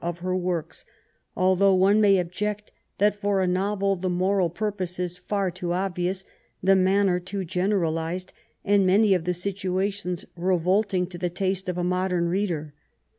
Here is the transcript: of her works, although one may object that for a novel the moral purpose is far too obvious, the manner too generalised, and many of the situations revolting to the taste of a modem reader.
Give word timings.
of 0.03 0.17
her 0.17 0.35
works, 0.35 0.83
although 1.37 1.75
one 1.75 2.01
may 2.01 2.17
object 2.17 2.71
that 2.97 3.15
for 3.15 3.39
a 3.39 3.45
novel 3.45 3.95
the 3.97 4.09
moral 4.09 4.49
purpose 4.49 4.97
is 4.97 5.15
far 5.15 5.51
too 5.51 5.73
obvious, 5.73 6.23
the 6.63 6.75
manner 6.75 7.19
too 7.19 7.45
generalised, 7.45 8.33
and 8.65 8.83
many 8.87 9.13
of 9.13 9.25
the 9.25 9.33
situations 9.35 10.25
revolting 10.35 11.05
to 11.05 11.19
the 11.19 11.29
taste 11.29 11.69
of 11.69 11.77
a 11.77 11.83
modem 11.83 12.27
reader. 12.29 12.73